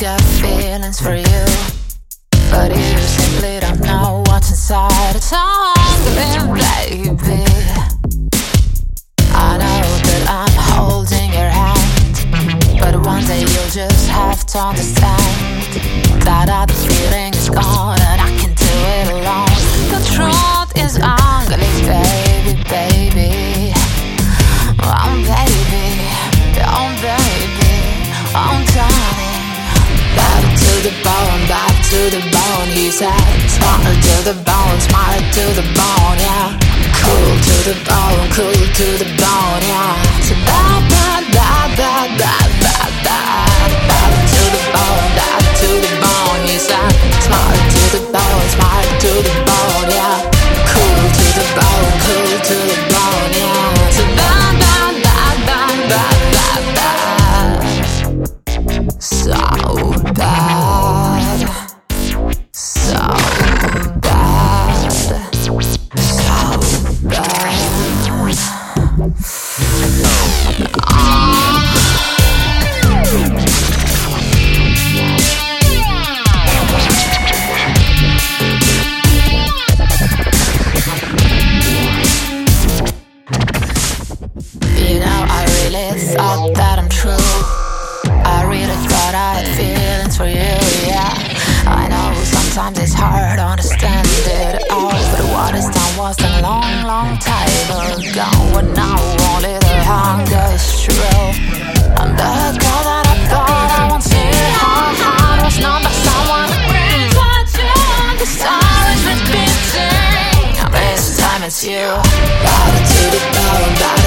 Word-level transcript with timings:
got 0.00 0.20
feelings 0.22 0.98
for 0.98 1.14
you, 1.14 1.44
but 2.50 2.74
you 2.74 2.98
simply 3.00 3.60
don't 3.60 3.80
know 3.80 4.22
what's 4.28 4.48
inside. 4.48 5.14
It's 5.14 5.30
humbling, 5.30 6.56
baby. 6.56 7.44
I 9.34 9.58
know 9.60 9.84
that 10.08 10.24
I'm 10.26 10.56
holding 10.72 11.30
your 11.36 11.50
hand, 11.52 12.80
but 12.80 12.96
one 13.04 13.24
day 13.26 13.40
you'll 13.40 13.68
just 13.68 14.08
have 14.08 14.46
to 14.46 14.58
understand 14.58 15.68
that 16.24 16.48
other 16.48 16.72
feeling 16.72 17.34
is 17.34 17.50
gone 17.50 18.00
and 18.00 18.20
I 18.22 18.30
can 18.40 18.54
do 18.56 18.72
it 18.96 19.08
alone. 19.20 19.52
The 19.92 20.00
truth 20.16 20.72
is 20.82 20.98
ugly. 21.02 21.89
Bone, 32.90 33.10
he 33.40 33.46
said. 33.46 33.50
Smart 33.50 33.82
to 33.82 34.14
the 34.24 34.34
bone, 34.44 34.80
smart 34.80 35.22
to 35.34 35.44
the 35.54 35.66
bone, 35.74 36.18
yeah. 36.18 36.58
Cool 37.02 37.32
to 37.46 37.56
the 37.68 37.76
bone, 37.86 38.28
cool 38.32 38.52
to 38.52 38.86
the 38.98 39.08
bone, 39.16 39.62
yeah. 39.62 40.22
So 40.22 40.34
bad, 40.46 40.90
bad, 40.90 41.32
bad, 41.32 41.76
bad, 41.76 42.18
bad, 42.18 42.39
You 84.52 84.98
know, 84.98 85.20
I 85.30 85.46
really 85.62 85.94
thought 86.10 86.50
that 86.58 86.82
I'm 86.82 86.90
true. 86.90 87.14
I 88.26 88.42
really 88.50 88.74
thought 88.90 89.14
I 89.14 89.38
had 89.38 89.48
feelings 89.54 90.16
for 90.18 90.26
you, 90.26 90.50
yeah. 90.90 91.06
I 91.70 91.86
know 91.86 92.10
sometimes 92.26 92.82
it's 92.82 92.92
hard 92.92 93.38
to 93.38 93.46
understand 93.46 94.10
it 94.26 94.66
all, 94.66 94.90
but 94.90 95.22
what 95.30 95.54
is 95.54 95.70
done 95.70 95.94
was 95.94 96.18
a 96.18 96.42
long, 96.42 96.66
long 96.82 97.14
time 97.22 97.46
ago. 97.70 98.26
And 98.58 98.74
now 98.74 98.98
only 99.30 99.54
the 99.54 99.76
hunger 99.86 100.42
is 100.50 100.82
true. 100.82 101.30
I'm 101.94 102.10
the 102.18 102.34
girl 102.58 102.82
that 102.90 103.06
I 103.06 103.16
thought 103.30 103.70
I 103.70 103.86
once 103.86 104.10
knew. 104.10 104.34
How 104.58 105.46
was 105.46 105.62
not 105.62 105.78
by 105.86 105.94
someone 105.94 106.50
who 106.50 106.58
brings 106.66 107.14
what 107.14 107.46
you. 107.54 107.70
The 108.18 108.26
silence 108.26 109.14
is 109.14 109.22
beating. 109.30 110.58
This 110.74 111.22
time 111.22 111.46
it's 111.46 111.62
you. 111.62 111.86
Body 112.42 112.82
to 112.82 113.02
the 113.14 113.20
to 113.30 113.78
the 113.78 113.99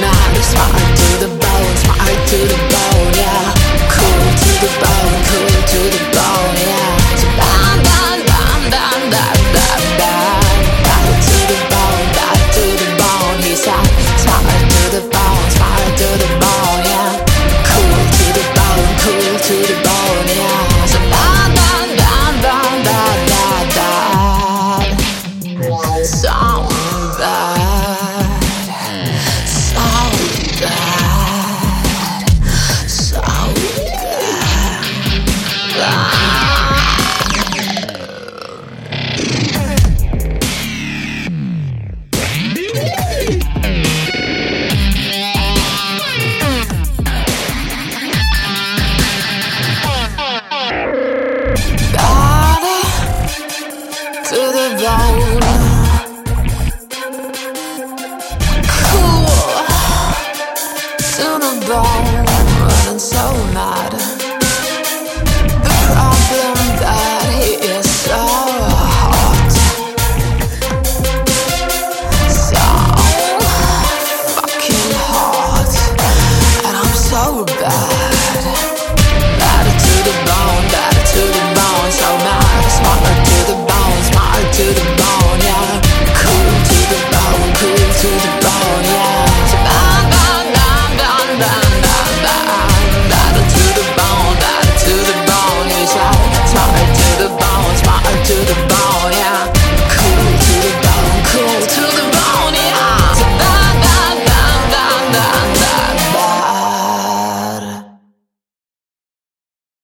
nice, 0.00 0.50
smart 0.52 0.72
to 0.98 1.08
the 1.22 1.30
bone, 1.40 1.76
smart 1.82 2.18
to 2.30 2.35